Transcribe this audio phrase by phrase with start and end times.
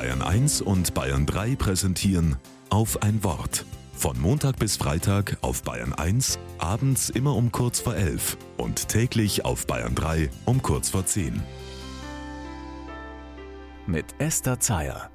[0.00, 2.36] Bayern 1 und Bayern 3 präsentieren
[2.70, 3.66] auf ein Wort.
[3.92, 9.44] Von Montag bis Freitag auf Bayern 1, abends immer um kurz vor 11 und täglich
[9.44, 11.42] auf Bayern 3 um kurz vor 10.
[13.86, 15.10] Mit Esther Zeyer.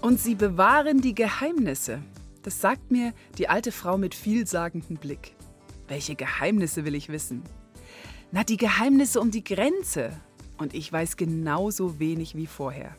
[0.00, 2.02] Und sie bewahren die Geheimnisse.
[2.42, 5.36] Das sagt mir die alte Frau mit vielsagendem Blick.
[5.86, 7.42] Welche Geheimnisse will ich wissen?
[8.34, 10.10] Na, die Geheimnisse um die Grenze.
[10.56, 12.96] Und ich weiß genauso wenig wie vorher.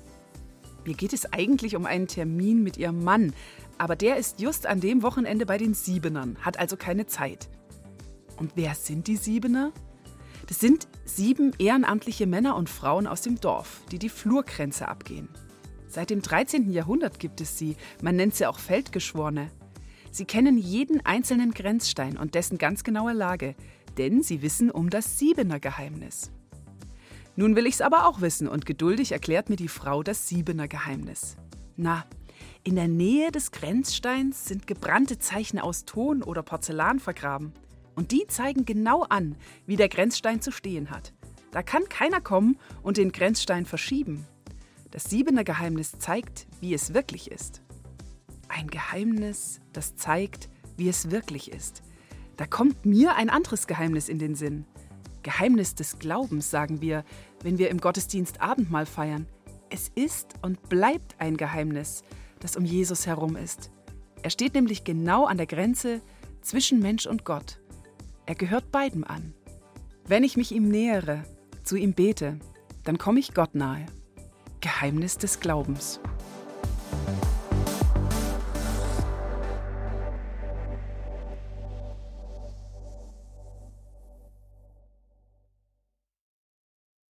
[0.86, 3.34] Mir geht es eigentlich um einen Termin mit ihrem Mann,
[3.80, 7.50] aber der ist just an dem Wochenende bei den Siebenern, hat also keine Zeit.
[8.38, 9.72] Und wer sind die Siebener?
[10.46, 15.30] Das sind sieben ehrenamtliche Männer und Frauen aus dem Dorf, die die Flurgrenze abgehen.
[15.88, 16.70] Seit dem 13.
[16.70, 19.50] Jahrhundert gibt es sie, man nennt sie auch Feldgeschworene.
[20.12, 23.56] Sie kennen jeden einzelnen Grenzstein und dessen ganz genaue Lage,
[23.98, 26.32] denn sie wissen um das Siebener Geheimnis.
[27.36, 31.36] Nun will ich's aber auch wissen und geduldig erklärt mir die Frau das Siebener Geheimnis.
[31.76, 32.06] Na,
[32.64, 37.54] in der Nähe des Grenzsteins sind gebrannte Zeichen aus Ton oder Porzellan vergraben.
[37.96, 41.14] Und die zeigen genau an, wie der Grenzstein zu stehen hat.
[41.52, 44.26] Da kann keiner kommen und den Grenzstein verschieben.
[44.92, 47.62] Das Siebener Geheimnis zeigt, wie es wirklich ist.
[48.48, 51.84] Ein Geheimnis, das zeigt, wie es wirklich ist.
[52.38, 54.66] Da kommt mir ein anderes Geheimnis in den Sinn.
[55.22, 57.04] Geheimnis des Glaubens, sagen wir,
[57.42, 59.28] wenn wir im Gottesdienst Abendmahl feiern.
[59.70, 62.04] Es ist und bleibt ein Geheimnis,
[62.40, 63.72] das um Jesus herum ist.
[64.22, 66.02] Er steht nämlich genau an der Grenze
[66.42, 67.60] zwischen Mensch und Gott.
[68.26, 69.34] Er gehört beiden an.
[70.08, 71.24] Wenn ich mich ihm nähere,
[71.64, 72.40] zu ihm bete,
[72.84, 73.86] dann komme ich Gott nahe.
[74.62, 76.00] Geheimnis des Glaubens.